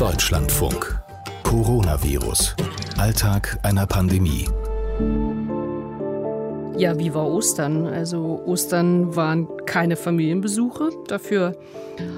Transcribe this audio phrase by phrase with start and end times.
[0.00, 0.98] Deutschlandfunk.
[1.42, 2.56] Coronavirus.
[2.96, 4.48] Alltag einer Pandemie.
[6.78, 7.86] Ja, wie war Ostern?
[7.86, 10.88] Also Ostern waren keine Familienbesuche.
[11.06, 11.54] Dafür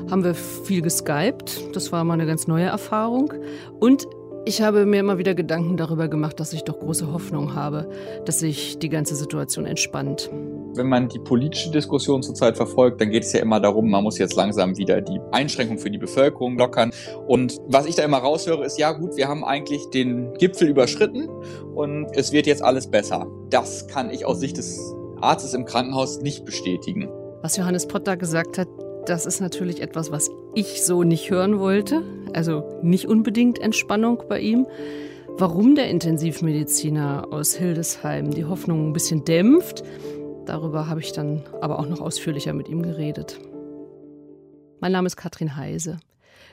[0.08, 1.74] haben wir viel geskypt.
[1.74, 3.34] Das war mal eine ganz neue Erfahrung.
[3.80, 4.06] Und
[4.44, 7.88] ich habe mir immer wieder Gedanken darüber gemacht, dass ich doch große Hoffnung habe,
[8.24, 10.30] dass sich die ganze Situation entspannt.
[10.74, 14.18] Wenn man die politische Diskussion zurzeit verfolgt, dann geht es ja immer darum, man muss
[14.18, 16.92] jetzt langsam wieder die Einschränkung für die Bevölkerung lockern.
[17.26, 21.28] Und was ich da immer raushöre, ist, ja gut, wir haben eigentlich den Gipfel überschritten
[21.74, 23.26] und es wird jetzt alles besser.
[23.50, 24.80] Das kann ich aus Sicht des
[25.20, 27.08] Arztes im Krankenhaus nicht bestätigen.
[27.42, 28.68] Was Johannes Potter gesagt hat,
[29.06, 32.02] das ist natürlich etwas, was ich so nicht hören wollte.
[32.32, 34.66] Also nicht unbedingt Entspannung bei ihm.
[35.28, 39.82] Warum der Intensivmediziner aus Hildesheim die Hoffnung ein bisschen dämpft,
[40.46, 43.38] darüber habe ich dann aber auch noch ausführlicher mit ihm geredet.
[44.80, 45.98] Mein Name ist Katrin Heise.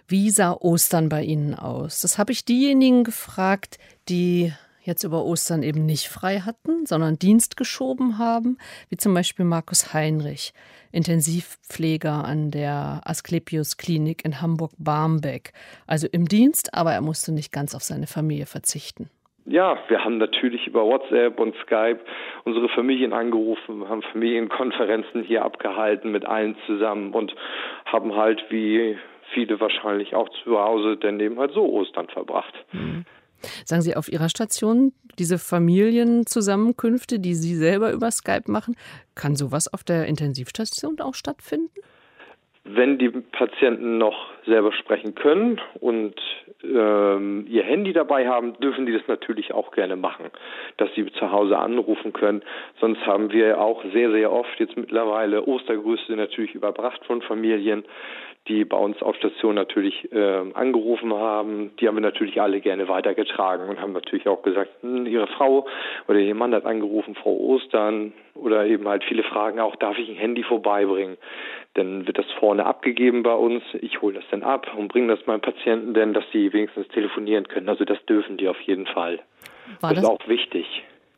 [0.07, 2.01] Wie sah Ostern bei Ihnen aus?
[2.01, 7.57] Das habe ich diejenigen gefragt, die jetzt über Ostern eben nicht frei hatten, sondern Dienst
[7.57, 8.57] geschoben haben,
[8.89, 10.53] wie zum Beispiel Markus Heinrich,
[10.91, 15.53] Intensivpfleger an der Asklepios Klinik in Hamburg-Barmbek.
[15.87, 19.09] Also im Dienst, aber er musste nicht ganz auf seine Familie verzichten.
[19.45, 21.99] Ja, wir haben natürlich über WhatsApp und Skype
[22.43, 27.33] unsere Familien angerufen, haben Familienkonferenzen hier abgehalten mit allen zusammen und
[27.85, 28.97] haben halt wie
[29.33, 32.53] viele wahrscheinlich auch zu Hause dann eben halt so Ostern verbracht.
[32.71, 33.05] Mhm.
[33.65, 38.75] Sagen Sie, auf Ihrer Station, diese Familienzusammenkünfte, die Sie selber über Skype machen,
[39.15, 41.69] kann sowas auf der Intensivstation auch stattfinden?
[42.63, 44.15] Wenn die Patienten noch
[44.49, 46.15] selber sprechen können und
[46.63, 50.25] ähm, ihr Handy dabei haben, dürfen die das natürlich auch gerne machen,
[50.77, 52.41] dass sie zu Hause anrufen können.
[52.81, 57.85] Sonst haben wir auch sehr, sehr oft jetzt mittlerweile Ostergrüße natürlich überbracht von Familien
[58.49, 61.71] die bei uns auf Station natürlich äh, angerufen haben.
[61.79, 65.67] Die haben wir natürlich alle gerne weitergetragen und haben natürlich auch gesagt, hm, Ihre Frau
[66.07, 70.09] oder Ihr Mann hat angerufen, Frau Ostern oder eben halt viele Fragen auch, darf ich
[70.09, 71.17] ein Handy vorbeibringen?
[71.75, 73.63] Dann wird das vorne abgegeben bei uns.
[73.81, 77.47] Ich hole das dann ab und bringe das meinen Patienten denn, dass sie wenigstens telefonieren
[77.47, 77.69] können.
[77.69, 79.19] Also das dürfen die auf jeden Fall.
[79.81, 80.65] War das, das ist auch wichtig.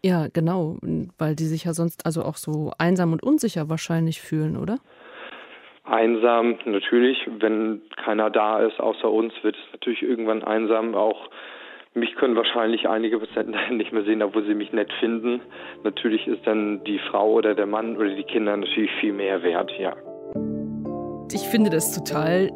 [0.04, 0.78] Ja, genau,
[1.18, 4.80] weil die sich ja sonst also auch so einsam und unsicher wahrscheinlich fühlen, oder?
[5.92, 6.58] einsam.
[6.66, 10.96] Natürlich, wenn keiner da ist außer uns, wird es natürlich irgendwann einsam.
[10.96, 11.30] Auch
[11.94, 15.42] mich können wahrscheinlich einige Patienten nicht mehr sehen, obwohl sie mich nett finden.
[15.84, 19.72] Natürlich ist dann die Frau oder der Mann oder die Kinder natürlich viel mehr wert,
[19.78, 19.94] ja.
[21.34, 22.50] Ich finde das total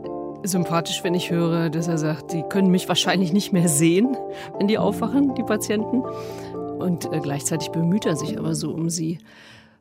[0.48, 4.18] sympathisch, wenn ich höre, dass er sagt, die können mich wahrscheinlich nicht mehr sehen,
[4.58, 6.02] wenn die aufwachen, die Patienten.
[6.02, 9.20] Und äh, gleichzeitig bemüht er sich aber so um sie.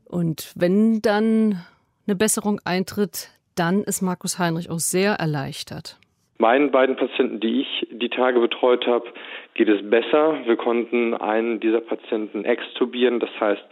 [0.04, 1.62] Und wenn dann
[2.06, 5.98] eine Besserung eintritt, dann ist Markus Heinrich auch sehr erleichtert.
[6.38, 9.06] Meinen beiden Patienten, die ich die Tage betreut habe,
[9.54, 10.40] geht es besser.
[10.44, 13.20] Wir konnten einen dieser Patienten extubieren.
[13.20, 13.62] Das heißt,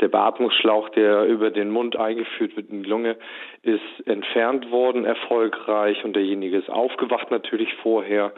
[0.00, 3.16] der Beatmungsschlauch, der über den Mund eingeführt wird in die Lunge,
[3.62, 6.04] ist entfernt worden, erfolgreich.
[6.04, 8.32] Und derjenige ist aufgewacht natürlich vorher.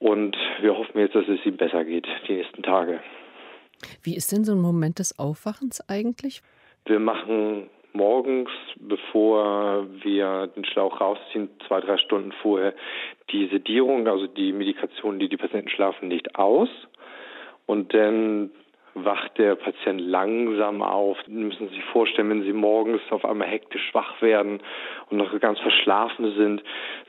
[0.00, 3.00] Und wir hoffen jetzt, dass es ihm besser geht die nächsten Tage.
[4.02, 6.42] Wie ist denn so ein Moment des Aufwachens eigentlich?
[6.84, 12.74] Wir machen morgens, bevor wir den Schlauch rausziehen, zwei, drei Stunden vorher,
[13.30, 16.68] die Sedierung, also die Medikation, die die Patienten schlafen, nicht aus.
[17.66, 18.50] Und dann
[18.94, 21.18] wacht der Patient langsam auf.
[21.26, 24.60] Sie müssen sich vorstellen, wenn Sie morgens auf einmal hektisch wach werden
[25.10, 26.62] und noch ganz verschlafen sind,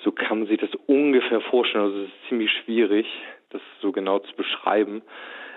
[0.04, 1.86] so kann man sich das ungefähr vorstellen.
[1.86, 3.06] Also es ist ziemlich schwierig,
[3.52, 5.04] das so genau zu beschreiben.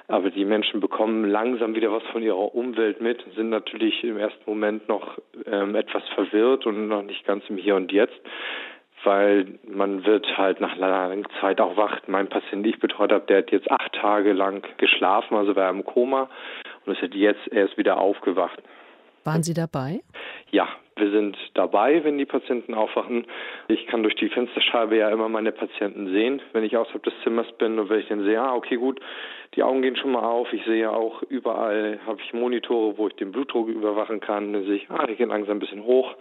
[0.07, 4.43] Aber die Menschen bekommen langsam wieder was von ihrer Umwelt mit, sind natürlich im ersten
[4.47, 8.19] Moment noch ähm, etwas verwirrt und noch nicht ganz im Hier und Jetzt,
[9.09, 11.99] weil man wird halt nach langer Zeit auch wach.
[12.09, 15.71] Mein Patient, den ich betreut habe, der hat jetzt acht Tage lang geschlafen, also war
[15.71, 16.29] im Koma
[16.85, 18.63] und ist jetzt erst wieder aufgewacht.
[19.25, 20.01] Waren Sie dabei?
[20.51, 23.27] Ja, wir sind dabei, wenn die Patienten aufwachen.
[23.69, 27.51] Ich kann durch die Fensterscheibe ja immer meine Patienten sehen, wenn ich außerhalb des Zimmers
[27.57, 29.01] bin und wenn ich dann sehe, ah, okay, gut,
[29.55, 30.53] die Augen gehen schon mal auf.
[30.53, 34.53] Ich sehe auch überall, habe ich Monitore, wo ich den Blutdruck überwachen kann.
[34.53, 36.15] Dann sehe ich, ah, die gehen langsam ein bisschen hoch.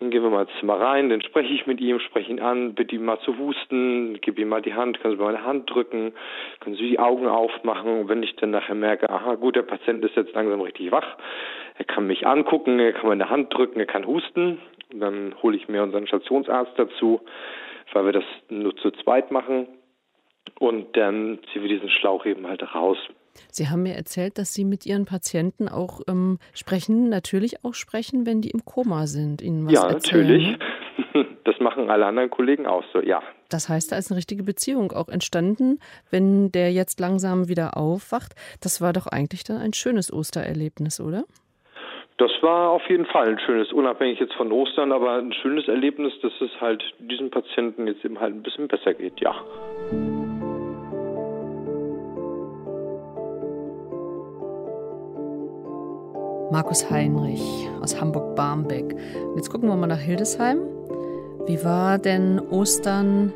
[0.00, 2.74] Dann gehen wir mal ins Zimmer rein, dann spreche ich mit ihm, spreche ihn an,
[2.74, 6.14] bitte ihm mal zu husten, gebe ihm mal die Hand, können Sie meine Hand drücken,
[6.60, 8.00] können Sie die Augen aufmachen.
[8.00, 11.18] Und wenn ich dann nachher merke, aha, gut, der Patient ist jetzt langsam richtig wach,
[11.76, 14.58] er kann mich angucken, er kann meine Hand drücken, er kann husten.
[14.90, 17.20] Und dann hole ich mir unseren Stationsarzt dazu,
[17.92, 19.68] weil wir das nur zu zweit machen.
[20.58, 22.96] Und dann ziehen wir diesen Schlauch eben halt raus.
[23.50, 28.26] Sie haben mir erzählt, dass Sie mit Ihren Patienten auch ähm, sprechen, natürlich auch sprechen,
[28.26, 29.42] wenn die im Koma sind.
[29.42, 30.58] Ihnen was ja, erzählen, natürlich.
[31.44, 33.22] Das machen alle anderen Kollegen auch so, ja.
[33.48, 38.34] Das heißt, da ist eine richtige Beziehung auch entstanden, wenn der jetzt langsam wieder aufwacht.
[38.60, 41.24] Das war doch eigentlich dann ein schönes Ostererlebnis, oder?
[42.18, 46.12] Das war auf jeden Fall ein schönes, unabhängig jetzt von Ostern, aber ein schönes Erlebnis,
[46.20, 49.34] dass es halt diesen Patienten jetzt eben halt ein bisschen besser geht, ja.
[56.50, 58.96] Markus Heinrich aus Hamburg-Barmbek.
[59.36, 60.58] Jetzt gucken wir mal nach Hildesheim.
[61.46, 63.32] Wie war denn Ostern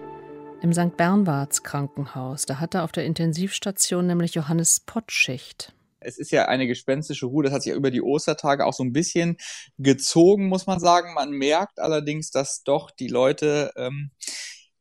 [0.63, 0.97] im St.
[0.97, 2.45] Bernwarts Krankenhaus?
[2.45, 5.73] Da hatte auf der Intensivstation nämlich Johannes Pottschicht.
[6.01, 8.83] Es ist ja eine gespenstische Ruhe, das hat sich ja über die Ostertage auch so
[8.83, 9.37] ein bisschen
[9.79, 11.15] gezogen, muss man sagen.
[11.15, 14.11] Man merkt allerdings, dass doch die Leute ähm,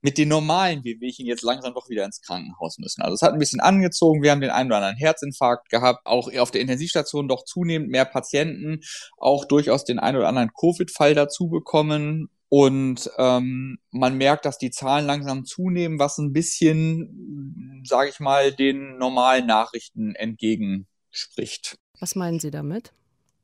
[0.03, 3.01] mit den normalen Wehwehchen jetzt langsam doch wieder ins Krankenhaus müssen.
[3.01, 4.21] Also es hat ein bisschen angezogen.
[4.21, 6.05] Wir haben den einen oder anderen Herzinfarkt gehabt.
[6.05, 8.81] Auch auf der Intensivstation doch zunehmend mehr Patienten.
[9.17, 12.29] Auch durchaus den einen oder anderen Covid-Fall dazu bekommen.
[12.49, 18.51] Und ähm, man merkt, dass die Zahlen langsam zunehmen, was ein bisschen, sage ich mal,
[18.51, 21.77] den normalen Nachrichten entgegenspricht.
[21.99, 22.91] Was meinen Sie damit?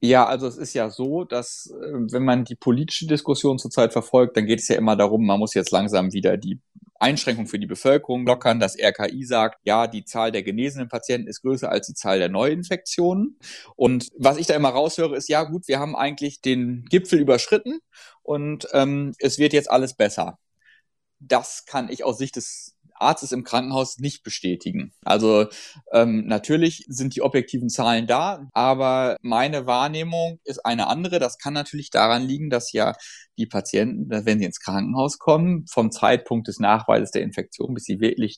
[0.01, 4.37] Ja, also es ist ja so, dass äh, wenn man die politische Diskussion zurzeit verfolgt,
[4.37, 6.61] dann geht es ja immer darum, man muss jetzt langsam wieder die
[6.99, 8.59] Einschränkung für die Bevölkerung lockern.
[8.59, 12.29] Das RKI sagt, ja, die Zahl der genesenen Patienten ist größer als die Zahl der
[12.29, 13.37] Neuinfektionen.
[13.75, 17.79] Und was ich da immer raushöre, ist, ja gut, wir haben eigentlich den Gipfel überschritten
[18.23, 20.39] und ähm, es wird jetzt alles besser.
[21.19, 24.93] Das kann ich aus Sicht des Arztes im Krankenhaus nicht bestätigen.
[25.03, 25.47] Also
[25.91, 31.19] ähm, natürlich sind die objektiven Zahlen da, aber meine Wahrnehmung ist eine andere.
[31.19, 32.93] Das kann natürlich daran liegen, dass ja
[33.37, 37.99] die Patienten, wenn sie ins Krankenhaus kommen, vom Zeitpunkt des Nachweises der Infektion, bis sie
[37.99, 38.37] wirklich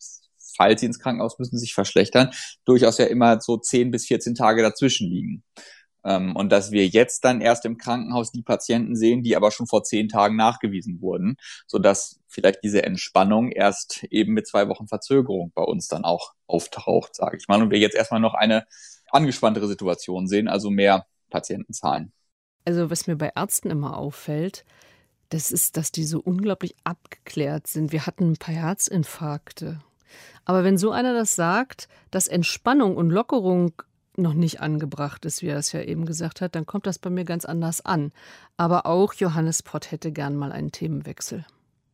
[0.56, 2.32] falls sie ins Krankenhaus müssen, sich verschlechtern,
[2.66, 5.44] durchaus ja immer so 10 bis 14 Tage dazwischen liegen.
[6.04, 9.68] Ähm, und dass wir jetzt dann erst im Krankenhaus die Patienten sehen, die aber schon
[9.68, 11.36] vor zehn Tagen nachgewiesen wurden,
[11.68, 17.16] sodass vielleicht diese Entspannung erst eben mit zwei Wochen Verzögerung bei uns dann auch auftaucht,
[17.16, 17.62] sage ich mal.
[17.62, 18.66] Und wir jetzt erstmal noch eine
[19.12, 22.12] angespanntere Situation sehen, also mehr Patientenzahlen.
[22.66, 24.66] Also was mir bei Ärzten immer auffällt,
[25.30, 27.92] das ist, dass die so unglaublich abgeklärt sind.
[27.92, 29.80] Wir hatten ein paar Herzinfarkte.
[30.46, 33.74] Aber wenn so einer das sagt, dass Entspannung und Lockerung
[34.18, 37.10] noch nicht angebracht ist, wie er es ja eben gesagt hat, dann kommt das bei
[37.10, 38.12] mir ganz anders an.
[38.58, 41.46] Aber auch Johannes Pott hätte gern mal einen Themenwechsel.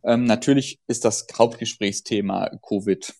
[0.04, 3.14] Ähm, natürlich ist das Hauptgesprächsthema Covid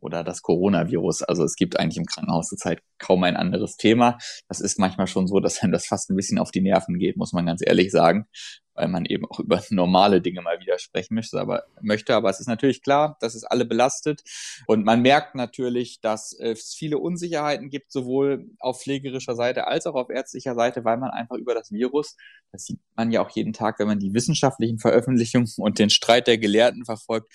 [0.00, 1.22] oder das Coronavirus.
[1.22, 4.18] Also es gibt eigentlich im Krankenhaus zurzeit kaum ein anderes Thema.
[4.48, 7.16] Das ist manchmal schon so, dass einem das fast ein bisschen auf die Nerven geht,
[7.16, 8.26] muss man ganz ehrlich sagen
[8.74, 11.40] weil man eben auch über normale Dinge mal wieder sprechen möchte.
[11.40, 12.14] Aber, möchte.
[12.14, 14.22] aber es ist natürlich klar, dass es alle belastet.
[14.66, 19.94] Und man merkt natürlich, dass es viele Unsicherheiten gibt, sowohl auf pflegerischer Seite als auch
[19.94, 22.16] auf ärztlicher Seite, weil man einfach über das Virus,
[22.52, 26.26] das sieht man ja auch jeden Tag, wenn man die wissenschaftlichen Veröffentlichungen und den Streit
[26.26, 27.32] der Gelehrten verfolgt,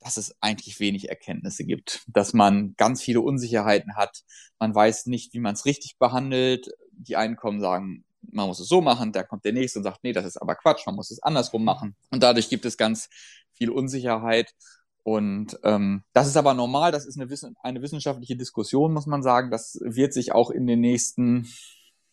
[0.00, 4.22] dass es eigentlich wenig Erkenntnisse gibt, dass man ganz viele Unsicherheiten hat.
[4.58, 6.70] Man weiß nicht, wie man es richtig behandelt.
[6.92, 10.02] Die einen kommen sagen, man muss es so machen, da kommt der nächste und sagt,
[10.02, 11.96] nee, das ist aber Quatsch, man muss es andersrum machen.
[12.10, 13.08] Und dadurch gibt es ganz
[13.52, 14.54] viel Unsicherheit.
[15.02, 19.22] Und ähm, das ist aber normal, das ist eine, Wissen eine wissenschaftliche Diskussion, muss man
[19.22, 19.50] sagen.
[19.50, 21.48] Das wird sich auch in den nächsten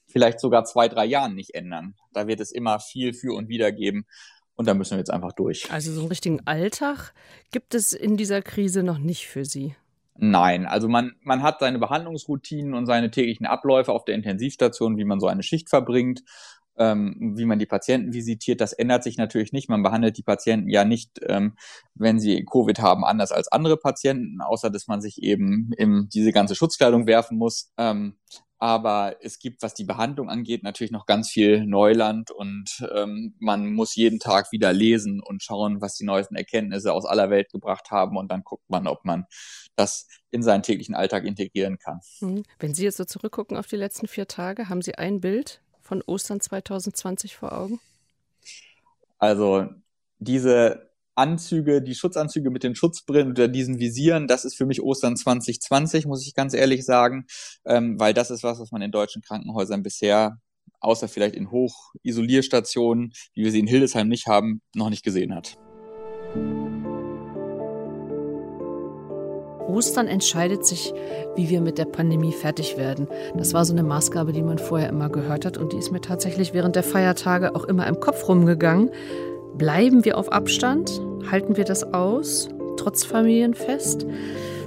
[0.07, 1.95] vielleicht sogar zwei, drei Jahren nicht ändern.
[2.13, 4.05] Da wird es immer viel für und wieder geben.
[4.55, 5.71] Und da müssen wir jetzt einfach durch.
[5.71, 7.13] Also so einen richtigen Alltag
[7.51, 9.75] gibt es in dieser Krise noch nicht für Sie.
[10.21, 15.05] Nein, also man, man hat seine Behandlungsroutinen und seine täglichen Abläufe auf der Intensivstation, wie
[15.05, 16.23] man so eine Schicht verbringt,
[16.77, 18.59] ähm, wie man die Patienten visitiert.
[18.59, 19.69] Das ändert sich natürlich nicht.
[19.69, 21.55] Man behandelt die Patienten ja nicht, ähm,
[21.95, 26.33] wenn sie Covid haben, anders als andere Patienten, außer dass man sich eben in diese
[26.33, 27.71] ganze Schutzkleidung werfen muss.
[27.77, 28.17] Ähm,
[28.59, 33.71] aber es gibt, was die Behandlung angeht, natürlich noch ganz viel Neuland und ähm, man
[33.71, 37.89] muss jeden Tag wieder lesen und schauen, was die neuesten Erkenntnisse aus aller Welt gebracht
[37.89, 39.25] haben und dann guckt man, ob man
[39.77, 42.01] das in seinen täglichen Alltag integrieren kann.
[42.19, 42.43] Hm.
[42.59, 46.03] Wenn Sie jetzt so zurückgucken auf die letzten vier Tage, haben Sie ein Bild von
[46.05, 47.79] Ostern 2020 vor Augen?
[49.17, 49.69] Also
[50.19, 50.88] diese
[51.19, 56.05] Anzüge, die Schutzanzüge mit den Schutzbrillen oder diesen Visieren, das ist für mich Ostern 2020,
[56.05, 57.25] muss ich ganz ehrlich sagen,
[57.65, 60.37] ähm, weil das ist was, was man in deutschen Krankenhäusern bisher,
[60.79, 65.57] außer vielleicht in Hochisolierstationen, wie wir sie in Hildesheim nicht haben, noch nicht gesehen hat.
[69.67, 70.93] Ostern entscheidet sich,
[71.35, 73.07] wie wir mit der Pandemie fertig werden.
[73.35, 76.01] Das war so eine Maßgabe, die man vorher immer gehört hat und die ist mir
[76.01, 78.89] tatsächlich während der Feiertage auch immer im Kopf rumgegangen.
[79.55, 81.01] Bleiben wir auf Abstand?
[81.31, 84.05] Halten wir das aus, trotz Familienfest?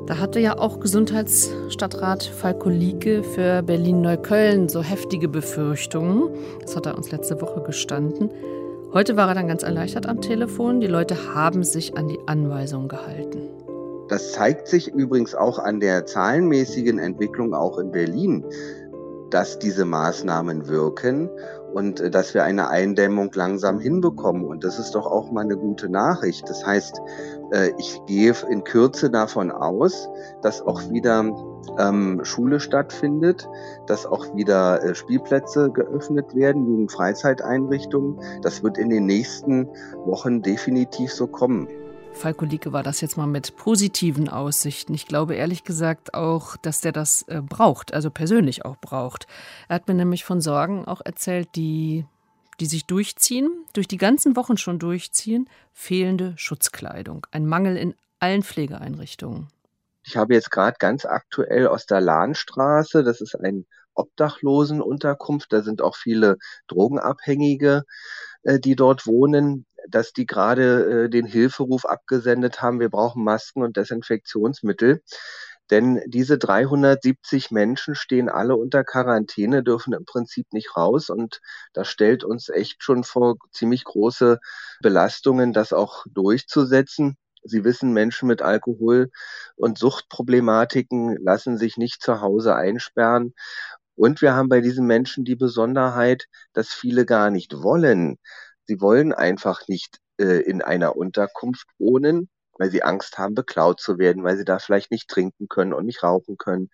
[0.06, 6.30] Da hatte ja auch Gesundheitsstadtrat Falko Lieke für Berlin-Neukölln so heftige Befürchtungen.
[6.60, 8.30] Das hat er uns letzte Woche gestanden.
[8.92, 10.80] Heute war er dann ganz erleichtert am Telefon.
[10.80, 13.48] Die Leute haben sich an die Anweisungen gehalten.
[14.08, 18.44] Das zeigt sich übrigens auch an der zahlenmäßigen Entwicklung auch in Berlin,
[19.30, 21.30] dass diese Maßnahmen wirken
[21.72, 24.44] und äh, dass wir eine Eindämmung langsam hinbekommen.
[24.44, 26.48] Und das ist doch auch mal eine gute Nachricht.
[26.48, 27.00] Das heißt,
[27.52, 30.08] äh, ich gehe in Kürze davon aus,
[30.42, 31.24] dass auch wieder
[31.78, 33.48] ähm, Schule stattfindet,
[33.86, 38.18] dass auch wieder äh, Spielplätze geöffnet werden, Jugendfreizeiteinrichtungen.
[38.42, 39.68] Das wird in den nächsten
[40.04, 41.68] Wochen definitiv so kommen.
[42.14, 44.94] Falko Lieke war das jetzt mal mit positiven Aussichten.
[44.94, 49.26] Ich glaube ehrlich gesagt auch, dass der das äh, braucht, also persönlich auch braucht.
[49.68, 52.06] Er hat mir nämlich von Sorgen auch erzählt, die,
[52.60, 55.48] die sich durchziehen, durch die ganzen Wochen schon durchziehen.
[55.72, 59.48] Fehlende Schutzkleidung, ein Mangel in allen Pflegeeinrichtungen.
[60.04, 65.82] Ich habe jetzt gerade ganz aktuell aus der Lahnstraße, das ist ein Obdachlosenunterkunft, da sind
[65.82, 66.38] auch viele
[66.68, 67.84] Drogenabhängige,
[68.44, 73.62] äh, die dort wohnen dass die gerade äh, den Hilferuf abgesendet haben, wir brauchen Masken
[73.62, 75.02] und Desinfektionsmittel.
[75.70, 81.08] Denn diese 370 Menschen stehen alle unter Quarantäne, dürfen im Prinzip nicht raus.
[81.08, 81.40] Und
[81.72, 84.38] das stellt uns echt schon vor ziemlich große
[84.80, 87.16] Belastungen, das auch durchzusetzen.
[87.44, 89.10] Sie wissen, Menschen mit Alkohol-
[89.56, 93.34] und Suchtproblematiken lassen sich nicht zu Hause einsperren.
[94.02, 98.18] Und wir haben bei diesen Menschen die Besonderheit, dass viele gar nicht wollen,
[98.64, 102.28] Sie wollen einfach nicht äh, in einer Unterkunft wohnen,
[102.58, 105.86] weil sie Angst haben, beklaut zu werden, weil sie da vielleicht nicht trinken können und
[105.86, 106.68] nicht rauchen können.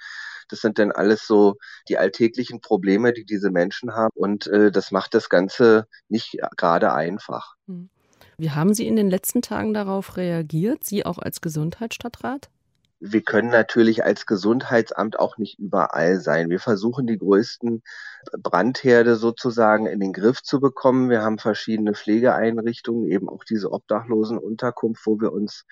[0.48, 1.56] Das sind dann alles so
[1.88, 4.12] die alltäglichen Probleme, die diese Menschen haben.
[4.14, 7.54] Und äh, das macht das Ganze nicht gerade einfach.
[7.66, 7.90] Hm.
[8.38, 12.48] Wie haben Sie in den letzten Tagen darauf reagiert, Sie auch als Gesundheitsstadtrat?
[13.00, 16.50] Wir können natürlich als Gesundheitsamt auch nicht überall sein.
[16.50, 17.82] Wir versuchen die größten
[18.42, 21.08] Brandherde sozusagen in den Griff zu bekommen.
[21.08, 25.64] Wir haben verschiedene Pflegeeinrichtungen, eben auch diese Obdachlosenunterkunft, wo wir uns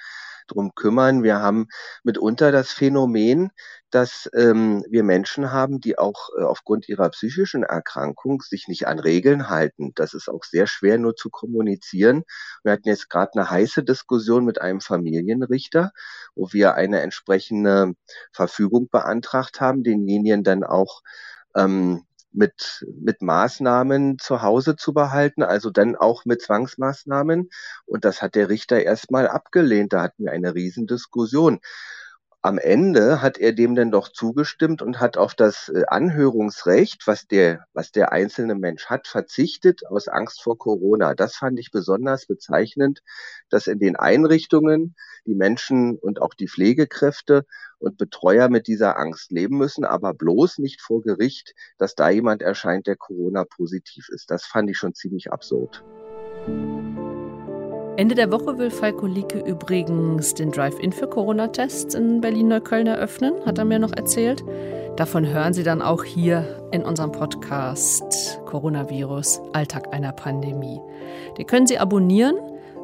[0.46, 1.22] drum kümmern.
[1.22, 1.68] Wir haben
[2.02, 3.50] mitunter das Phänomen,
[3.90, 8.98] dass ähm, wir Menschen haben, die auch äh, aufgrund ihrer psychischen Erkrankung sich nicht an
[8.98, 9.92] Regeln halten.
[9.94, 12.24] Das ist auch sehr schwer nur zu kommunizieren.
[12.62, 15.92] Wir hatten jetzt gerade eine heiße Diskussion mit einem Familienrichter,
[16.34, 17.94] wo wir eine entsprechende
[18.32, 21.02] Verfügung beantragt haben, denjenigen dann auch
[21.54, 22.04] ähm,
[22.36, 27.50] mit, mit Maßnahmen zu Hause zu behalten, also dann auch mit Zwangsmaßnahmen.
[27.86, 29.92] Und das hat der Richter erstmal abgelehnt.
[29.92, 31.60] Da hatten wir eine Riesendiskussion.
[32.46, 37.26] Am Ende hat er dem dann doch zugestimmt und hat auf das äh, Anhörungsrecht, was
[37.26, 41.14] der, was der einzelne Mensch hat, verzichtet aus Angst vor Corona.
[41.14, 43.02] Das fand ich besonders bezeichnend,
[43.50, 44.94] dass in den Einrichtungen
[45.26, 47.46] die Menschen und auch die Pflegekräfte
[47.80, 52.42] und Betreuer mit dieser Angst leben müssen, aber bloß nicht vor Gericht, dass da jemand
[52.42, 54.30] erscheint, der Corona positiv ist.
[54.30, 55.82] Das fand ich schon ziemlich absurd.
[57.96, 63.56] Ende der Woche will Falko Lieke übrigens den Drive-In für Corona-Tests in Berlin-Neukölln eröffnen, hat
[63.56, 64.44] er mir noch erzählt.
[64.96, 70.78] Davon hören Sie dann auch hier in unserem Podcast Coronavirus, Alltag einer Pandemie.
[71.38, 72.36] Den können Sie abonnieren,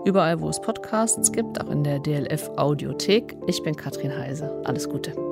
[0.06, 3.36] überall wo es Podcasts gibt, auch in der DLF Audiothek.
[3.46, 4.62] Ich bin Katrin Heise.
[4.64, 5.31] Alles Gute.